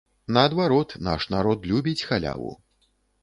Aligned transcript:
Наадварот, 0.37 0.95
наш 1.07 1.21
народ 1.35 1.69
любіць 1.71 2.05
халяву. 2.13 2.51